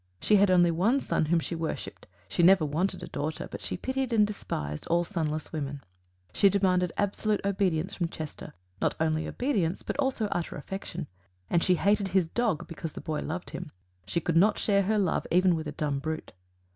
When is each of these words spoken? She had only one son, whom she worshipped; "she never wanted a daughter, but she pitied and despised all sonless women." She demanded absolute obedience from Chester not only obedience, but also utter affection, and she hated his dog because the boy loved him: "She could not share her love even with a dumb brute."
She 0.19 0.37
had 0.37 0.49
only 0.49 0.71
one 0.71 0.99
son, 0.99 1.25
whom 1.25 1.37
she 1.39 1.53
worshipped; 1.53 2.07
"she 2.27 2.41
never 2.41 2.65
wanted 2.65 3.03
a 3.03 3.07
daughter, 3.07 3.47
but 3.51 3.61
she 3.61 3.77
pitied 3.77 4.11
and 4.11 4.25
despised 4.25 4.87
all 4.87 5.03
sonless 5.03 5.53
women." 5.53 5.83
She 6.33 6.49
demanded 6.49 6.91
absolute 6.97 7.45
obedience 7.45 7.93
from 7.93 8.07
Chester 8.07 8.55
not 8.81 8.95
only 8.99 9.27
obedience, 9.27 9.83
but 9.83 9.95
also 9.97 10.25
utter 10.31 10.55
affection, 10.55 11.05
and 11.51 11.63
she 11.63 11.75
hated 11.75 12.07
his 12.07 12.27
dog 12.27 12.67
because 12.67 12.93
the 12.93 12.99
boy 13.01 13.19
loved 13.21 13.51
him: 13.51 13.71
"She 14.07 14.19
could 14.19 14.35
not 14.37 14.57
share 14.57 14.81
her 14.81 14.97
love 14.97 15.27
even 15.29 15.53
with 15.55 15.67
a 15.67 15.71
dumb 15.71 15.99
brute." 15.99 16.31